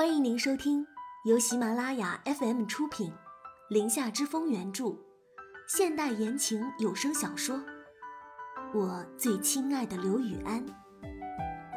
[0.00, 0.86] 欢迎您收听
[1.26, 3.10] 由喜马拉雅 FM 出品，
[3.68, 4.96] 《林下之风》原著，
[5.68, 7.58] 现代言情有声小说
[8.72, 10.66] 《我最亲爱的刘雨安》。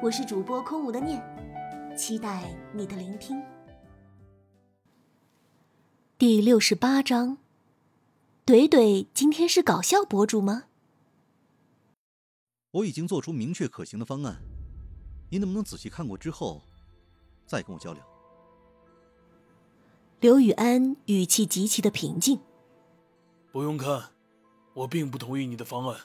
[0.00, 1.20] 我是主播空无的念，
[1.98, 3.42] 期待你的聆听。
[6.16, 7.38] 第六十八章，
[8.46, 10.66] 怼怼今天是搞笑博主吗？
[12.70, 14.40] 我已经做出明确可行的方案，
[15.28, 16.62] 你能不能仔细看过之后，
[17.48, 18.00] 再跟我交流？
[20.22, 22.38] 刘宇安语气极其的平静。
[23.50, 24.00] 不用看，
[24.72, 25.98] 我并不同意你的方案。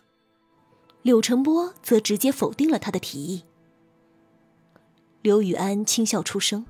[1.03, 3.43] 柳成波则直接否定了他的提议。
[5.21, 6.65] 刘宇安轻笑出声：“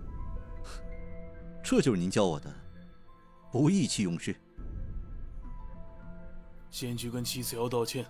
[1.63, 2.53] 这就是您教我的。”
[3.49, 4.35] 不意气用事，
[6.69, 8.05] 先去跟七次瑶道歉，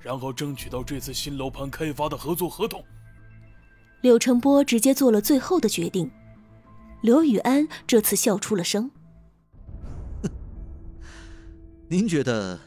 [0.00, 2.84] 然后争取到这次新楼盘开发的合作合同。
[4.02, 6.08] 柳成波直接做了最后的决定。
[7.02, 8.90] 刘宇安这次笑出了声
[11.88, 12.58] ：“您觉得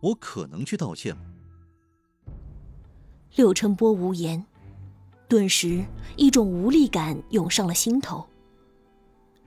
[0.00, 1.22] 我可能去道歉吗？”
[3.36, 4.44] 柳成波无言，
[5.28, 5.84] 顿时
[6.16, 8.26] 一种无力感涌上了心头。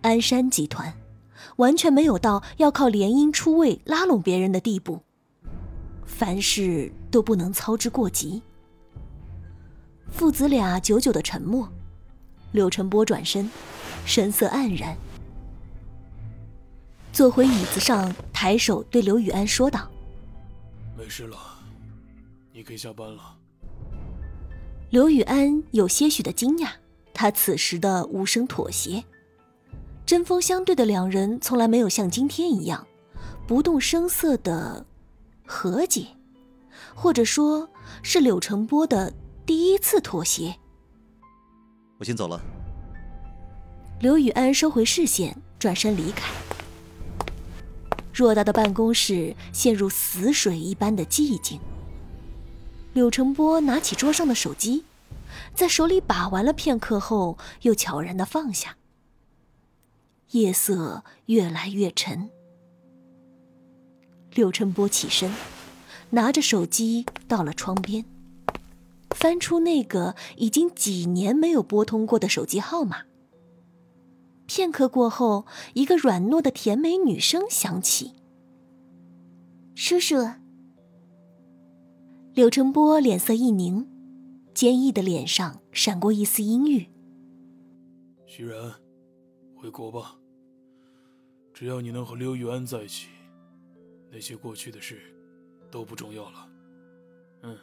[0.02, 0.94] 鞍山集团。
[1.58, 5.02] 完全没有到要靠联姻出位拉拢别人的地步，
[6.06, 8.42] 凡事都不能操之过急。
[10.08, 11.70] 父子俩久久的沉默，
[12.54, 13.50] 柳成波转身，
[14.06, 14.96] 神色黯然，
[17.12, 19.90] 坐回椅子上，抬手对刘雨安说道
[20.98, 21.38] ：“没事了，
[22.52, 23.38] 你可以下班了。”
[24.92, 26.70] 刘雨安有些许的惊讶，
[27.14, 29.04] 他此时的无声妥协。
[30.06, 32.86] 针锋相对的两人从来没有像今天一样
[33.48, 34.86] 不动声色的
[35.48, 36.08] 和解，
[36.94, 37.68] 或者说
[38.04, 39.12] 是柳成波的
[39.46, 40.56] 第一次妥协。
[41.98, 42.40] 我先走了。
[44.04, 46.30] 刘宇安收回视线，转身离开。
[48.14, 51.58] 偌大的办公室陷入死水一般的寂静。
[52.92, 54.84] 柳成波拿起桌上的手机，
[55.56, 58.76] 在手里把玩了片刻后，又悄然的放下。
[60.32, 62.30] 夜色越来越沉，
[64.34, 65.34] 柳成波起身，
[66.10, 68.04] 拿着手机到了窗边，
[69.12, 73.04] 翻出那个已经几年没有拨通过的手机号码。
[74.46, 78.14] 片刻过后，一个软糯的甜美女声响起
[79.76, 80.16] ：“叔叔。”
[82.34, 83.88] 柳成波脸色一凝，
[84.54, 86.88] 坚毅的脸上闪过一丝阴郁。
[88.26, 88.74] 徐然，
[89.56, 90.18] 回国吧。
[91.54, 93.10] 只要你能和刘玉安在一起，
[94.12, 95.00] 那些过去的事
[95.72, 96.50] 都不重要了。
[97.44, 97.56] 嗯，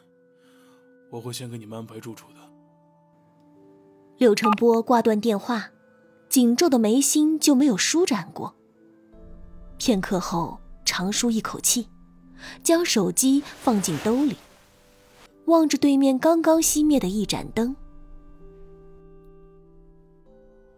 [1.11, 2.35] 我会先给你们安排住处的。
[4.17, 5.71] 柳成波挂断电话，
[6.31, 8.55] 紧皱的眉心就没有舒展过。
[9.77, 11.89] 片刻后，长舒一口气，
[12.63, 14.37] 将手机放进兜里，
[15.47, 17.75] 望着对面刚刚熄灭的一盏灯。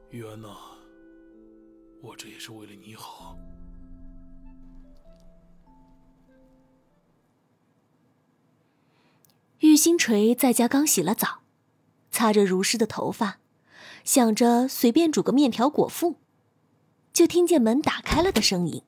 [0.09, 0.47] 玉安呐。
[2.01, 3.37] 我这也是为了你好。
[9.59, 11.43] 玉星锤在家刚洗了澡，
[12.09, 13.37] 擦着如湿的头发，
[14.03, 16.15] 想着随便煮个面条果腹，
[17.11, 18.83] 就听见门打开了的声音。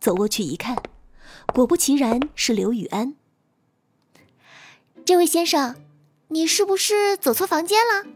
[0.00, 0.82] 走过去一看，
[1.54, 3.14] 果不其然是刘雨安。
[5.04, 5.76] 这位先生，
[6.28, 8.06] 你是不是走错房间了？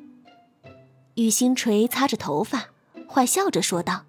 [1.14, 2.68] 雨星锤擦着头发。
[3.10, 4.04] 坏笑着说道：“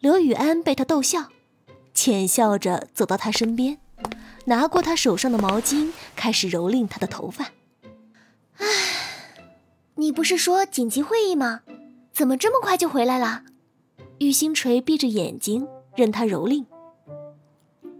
[0.00, 1.30] 刘雨安被他逗笑，
[1.94, 3.78] 浅笑着走到他身边，
[4.44, 7.52] 拿过他手上的毛巾，开始蹂躏他的头发。
[8.58, 8.66] 唉，
[9.96, 11.62] 你不是说紧急会议吗？
[12.12, 13.42] 怎么这么快就回来了？”
[14.18, 16.64] 玉星锤闭着眼睛任他蹂躏。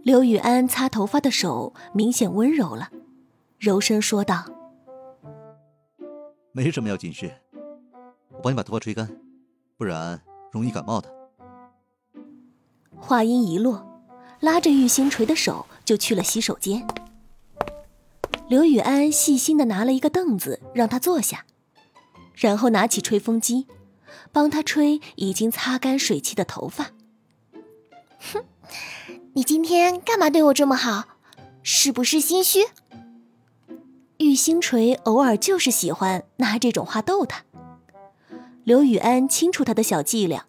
[0.03, 2.89] 刘雨安擦头发的手明显温柔了，
[3.59, 4.45] 柔声说道
[6.53, 7.31] ：“没什么要紧事，
[8.31, 9.07] 我帮你把头发吹干。”
[9.77, 10.19] 不然
[10.51, 11.13] 容易感冒的。
[12.95, 13.85] 话音一落，
[14.39, 16.87] 拉着玉星锤的手就去了洗手间。
[18.47, 21.45] 刘雨安细心的拿了一个凳子让他坐下，
[22.37, 23.65] 然后拿起吹风机，
[24.31, 26.91] 帮他吹已经擦干水汽的头发。
[28.31, 28.45] 哼，
[29.33, 31.17] 你今天干嘛对我这么好？
[31.63, 32.59] 是不是心虚？
[34.19, 37.43] 玉星锤偶尔就是喜欢拿这种话逗他。
[38.63, 40.45] 刘雨安清楚他的小伎俩，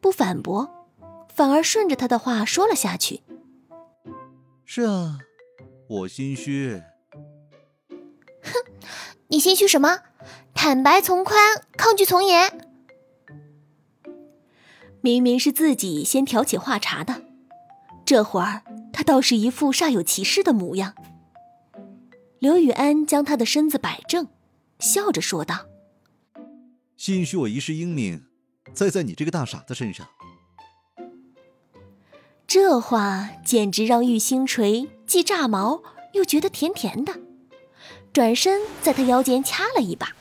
[0.00, 0.70] 不反驳，
[1.34, 3.22] 反而顺着他的话说了下去。
[4.64, 5.18] 是啊，
[5.88, 6.82] 我心虚。
[8.42, 8.52] 哼，
[9.28, 10.00] 你心虚什么？
[10.62, 12.68] 坦白从宽，抗拒从严。
[15.00, 17.22] 明明是自己先挑起话茬的，
[18.04, 18.60] 这会儿
[18.92, 20.94] 他倒是一副煞有其事的模样。
[22.40, 24.28] 刘雨安将他的身子摆正，
[24.78, 25.64] 笑着说道
[26.98, 28.26] ：“兴许我一世英名，
[28.74, 30.06] 栽在你这个大傻子身上。”
[32.46, 37.18] 这话简直让玉星锤既炸毛又觉得甜甜的，
[38.12, 40.14] 转身在他腰间掐了一把，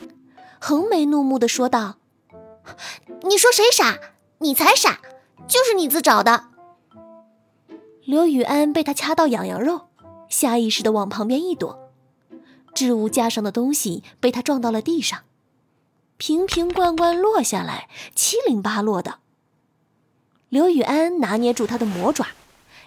[0.59, 1.97] 横眉怒目的说道
[3.23, 3.99] ：“你说谁傻？
[4.39, 4.99] 你才傻，
[5.47, 6.49] 就是你自找的。”
[8.05, 9.89] 刘雨安被他掐到痒痒肉，
[10.29, 11.89] 下意识的往旁边一躲。
[12.73, 15.23] 置物架上的东西被他撞到了地上，
[16.17, 19.19] 瓶瓶罐罐落下来，七零八落的。
[20.49, 22.27] 刘雨安拿捏住他的魔爪，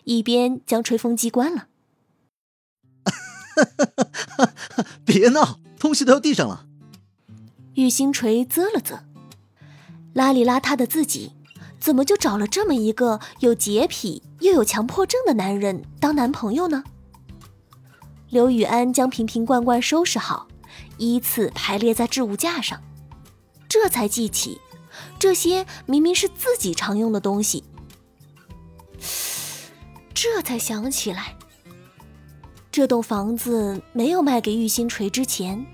[0.05, 1.69] 一边将吹风机关了。
[5.05, 6.67] 别闹，东西都要地上了。
[7.75, 9.01] 玉星锤啧了啧，
[10.15, 11.33] 邋里邋遢的自己，
[11.81, 16.85] 怎么就找了这么一个有洁癖又有强迫症的男人当男朋友呢？
[18.29, 20.49] 刘雨安将瓶瓶罐罐收拾好，
[20.99, 22.81] 依次排列在置物架上，
[23.69, 24.61] 这才记起，
[25.19, 27.65] 这些明明是自己常用的东西。
[30.15, 31.37] 这才想起来，
[32.71, 35.67] 这栋房子没有卖给玉星锤之前，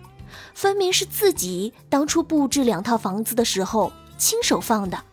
[0.58, 5.04] 分明是自己当初布置两套房子的时候亲手放的。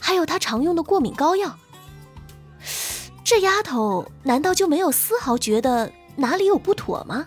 [0.00, 1.58] 还有他常用的过敏膏药，
[3.22, 5.92] 这丫头难道就没有丝毫觉得？
[6.16, 7.26] 哪里有不妥吗？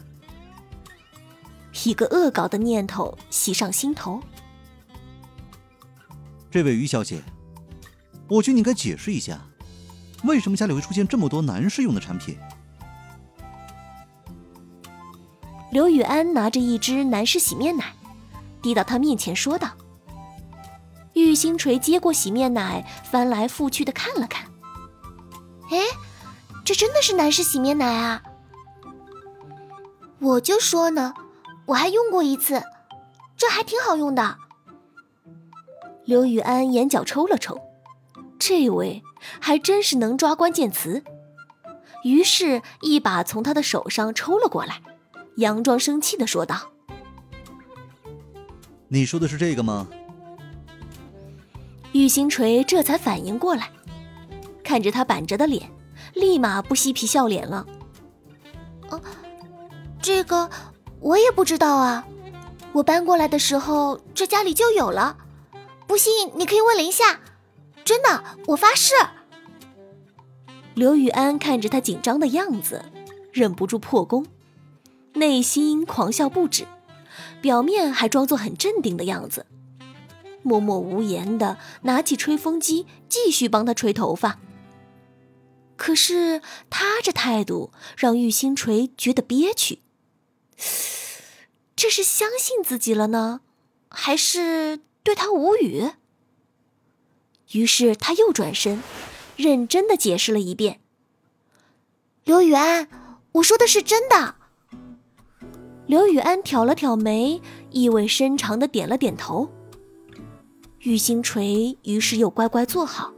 [1.85, 4.19] 一个恶搞的念头袭上心头。
[6.49, 7.21] 这位于小姐，
[8.27, 9.39] 我觉得你该解释一下，
[10.23, 12.39] 为什么家里会出现这么多男士用的产品？
[15.73, 17.95] 刘雨安拿着一支男士洗面奶，
[18.61, 19.71] 递到他面前说道。
[21.13, 24.45] 玉星锤接过洗面奶，翻来覆去的看了看。
[25.71, 25.79] 哎，
[26.63, 28.21] 这真的是男士洗面奶啊！
[30.19, 31.15] 我就说呢，
[31.65, 32.61] 我还用过一次，
[33.35, 34.37] 这还挺好用的。
[36.05, 37.59] 刘雨安眼角抽了抽，
[38.37, 39.01] 这位
[39.39, 41.03] 还真是能抓关键词，
[42.03, 44.79] 于是，一把从他的手上抽了过来，
[45.37, 46.71] 佯装生气的说道
[48.87, 49.87] ：“你说的是这个吗？”
[51.93, 53.69] 玉星锤这才反应过来，
[54.63, 55.69] 看着他板着的脸，
[56.13, 57.65] 立马不嬉皮笑脸了。
[58.89, 59.01] 哦。
[60.01, 60.49] 这个
[60.99, 62.05] 我也不知道啊，
[62.73, 65.15] 我搬过来的时候这家里就有了，
[65.87, 67.21] 不信你可以问林夏，
[67.85, 68.93] 真的，我发誓。
[70.73, 72.83] 刘雨安看着他紧张的样子，
[73.31, 74.25] 忍不住破功，
[75.13, 76.65] 内心狂笑不止，
[77.41, 79.45] 表面还装作很镇定的样子，
[80.41, 84.39] 默默无言的拿起吹风机继续帮他吹头发。
[85.75, 89.79] 可是他这态度让玉星锤觉得憋屈。
[91.75, 93.41] 这是相信自己了呢，
[93.89, 95.91] 还是对他无语？
[97.51, 98.81] 于是他又转身，
[99.35, 100.79] 认真的解释了一遍
[102.23, 102.87] ：“刘雨安，
[103.33, 104.35] 我说的是真的。”
[105.85, 109.49] 刘雨安挑了挑眉，意味深长的点了点头。
[110.79, 113.11] 玉星锤于是又乖乖坐好，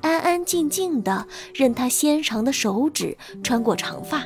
[0.00, 4.24] 安安静静的任他纤长的手指穿过长发。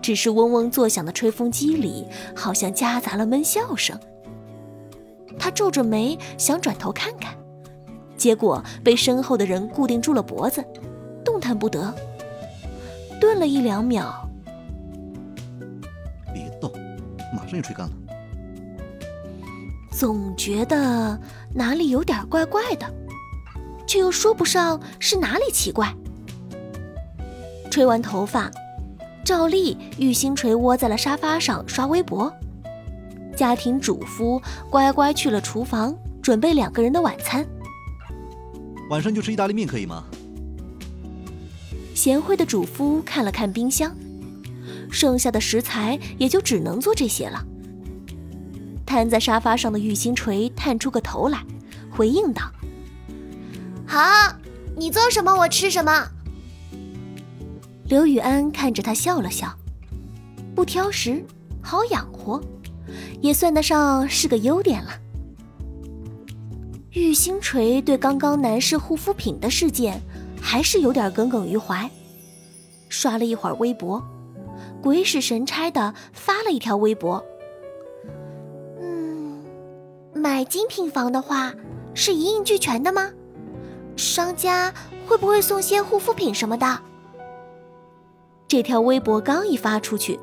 [0.00, 3.98] 只是嗡嗡作响的吹风机里，好像夹杂了闷笑声。
[5.38, 7.34] 他皱着眉想转头看看，
[8.16, 10.64] 结果被身后的人固定住了脖子，
[11.24, 11.94] 动弹不得。
[13.20, 14.27] 顿了一两秒，
[17.32, 17.92] 马上就吹干了。
[19.90, 21.18] 总觉得
[21.54, 22.86] 哪里有点怪怪的，
[23.86, 25.94] 却又说不上是哪里奇怪。
[27.70, 28.50] 吹完头发。
[29.24, 32.32] 照例，玉星锤窝在了沙发上刷微博。
[33.36, 37.46] 家庭主夫乖乖去了厨房，准备两个人的晚餐。
[38.88, 40.04] 晚上就吃意大利面可以吗？
[41.94, 43.94] 贤惠的主夫看了看冰箱，
[44.90, 47.44] 剩下的食材也就只能做这些了。
[48.86, 51.44] 瘫在沙发上的玉星锤探出个头来，
[51.90, 52.42] 回应道
[53.86, 54.00] ：“好，
[54.76, 56.08] 你做什么我吃什么。”
[57.86, 59.54] 刘雨安看着他笑了笑，
[60.54, 61.24] 不挑食，
[61.62, 62.42] 好养活，
[63.20, 64.90] 也算得上是个优点了。
[66.92, 70.00] 玉星锤对刚刚男士护肤品的事件
[70.40, 71.90] 还是有点耿耿于怀，
[72.88, 74.02] 刷了一会儿微博，
[74.82, 77.24] 鬼使神差的发了一条微博
[78.80, 79.44] ：“嗯，
[80.14, 81.52] 买精品房的话
[81.94, 83.10] 是一应俱全的吗？
[83.96, 84.72] 商家
[85.06, 86.78] 会不会送些护肤品什么的？
[88.46, 90.18] 这条微博刚一发出去，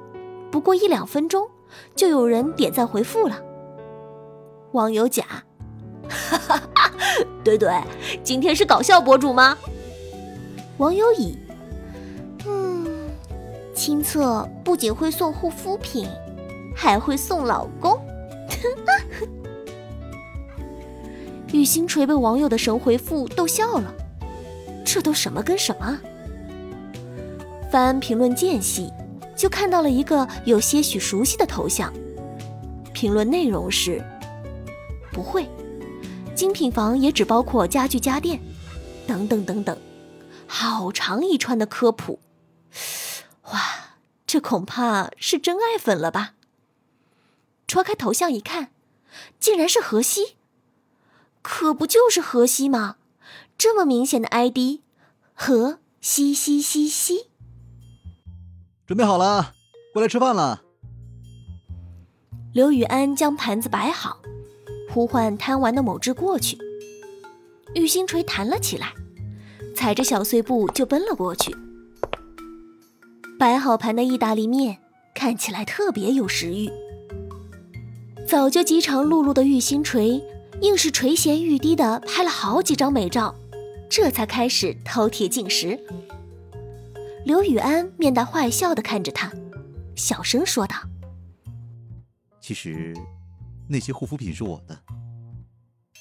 [0.50, 1.48] 不过一两分钟，
[1.96, 3.42] 就有人点赞回复了。
[4.72, 5.24] 网友甲，
[6.10, 6.92] 哈哈哈，
[7.44, 7.70] 对对，
[8.24, 9.58] 今天是搞笑博主吗？
[10.78, 11.38] 网友乙，
[13.86, 16.08] 亲测不仅会送护肤品，
[16.76, 17.96] 还会送老公。
[21.54, 23.94] 雨欣锤被网友的神回复逗笑了，
[24.84, 26.00] 这都什么跟什么？
[27.70, 28.92] 翻评论间隙，
[29.36, 31.94] 就看到了一个有些许熟悉的头像，
[32.92, 34.04] 评论内容是：
[35.12, 35.48] 不会，
[36.34, 38.40] 精品房也只包括家具家电，
[39.06, 39.78] 等等等等，
[40.48, 42.18] 好长一串的科普。
[44.26, 46.34] 哇，这恐怕是真爱粉了吧？
[47.68, 48.72] 戳开头像一看，
[49.40, 50.36] 竟然是荷西。
[51.42, 52.98] 可不就是河西吗？
[53.58, 54.82] 这么明显的 ID，
[55.34, 57.30] 河西西西西。
[58.86, 59.54] 准备好了，
[59.94, 60.64] 过来吃饭了。
[62.54, 64.20] 刘雨安将盘子摆好，
[64.90, 66.58] 呼唤贪玩的某只过去。
[67.76, 68.94] 玉星锤弹了起来，
[69.76, 71.56] 踩着小碎步就奔了过去。
[73.38, 74.78] 摆好盘的意大利面
[75.14, 76.70] 看起来特别有食欲。
[78.28, 80.24] 早就饥肠辘辘的玉星锤。
[80.62, 83.36] 硬是垂涎欲滴的拍了好几张美照，
[83.90, 85.78] 这才开始饕餮进食。
[87.26, 89.30] 刘雨安面带坏笑的看着他，
[89.98, 90.78] 小声说道
[92.40, 92.96] ：“其实，
[93.68, 94.80] 那些护肤品是我的。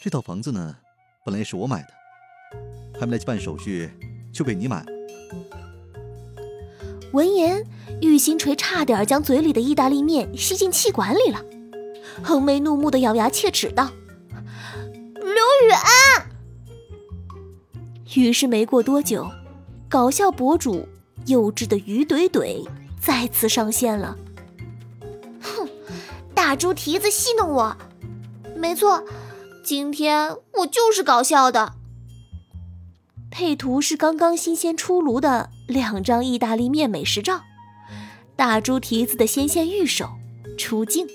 [0.01, 0.77] 这套房子呢，
[1.25, 1.89] 本来也是我买的，
[3.01, 3.91] 还没来及办手续，
[4.33, 4.87] 就被你买了。”
[7.15, 7.65] 闻言，
[8.01, 11.41] 玉星锤差点将嘴里的意大利面吸进气管里了，
[12.25, 13.89] 横眉怒目的咬牙切齿道。
[15.67, 16.27] 雨安。
[18.17, 19.31] 于是没过多久，
[19.89, 20.89] 搞笑博主
[21.27, 22.67] 幼稚的鱼怼怼
[23.01, 24.17] 再次上线了。
[25.41, 25.69] 哼，
[26.35, 27.77] 大猪蹄子戏弄我，
[28.57, 29.05] 没错，
[29.65, 31.75] 今天我就是搞笑的。
[33.31, 37.41] 配图是刚刚新鲜出炉的两张意大利面美食照，
[38.37, 40.09] 大猪蹄子的纤纤玉手
[40.59, 41.07] 出镜。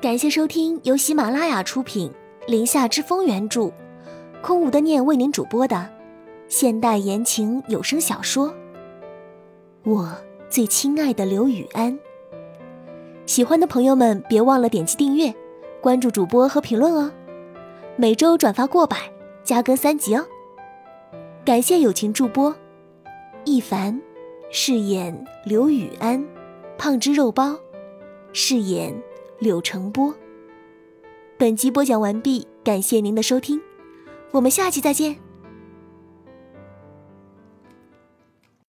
[0.00, 2.10] 感谢收听由喜马拉雅出品、
[2.46, 3.70] 林下之风原著、
[4.40, 5.90] 空无的念为您主播的
[6.48, 8.48] 现代言情有声小说
[9.84, 10.16] 《我
[10.48, 11.92] 最亲爱的刘雨安》。
[13.26, 15.34] 喜欢的朋友们别忘了点击订阅、
[15.80, 17.12] 关注主播和评论哦。
[17.96, 18.96] 每周转发过百，
[19.42, 20.26] 加更三集哦。
[21.44, 22.54] 感谢友情助播
[23.44, 24.00] 一凡
[24.50, 26.24] 饰演刘雨安，
[26.78, 27.58] 胖汁肉包
[28.32, 28.94] 饰演。
[29.40, 30.14] 柳成波。
[31.38, 33.58] 本集播讲完毕，感谢您的收听，
[34.32, 35.29] 我们下期再见。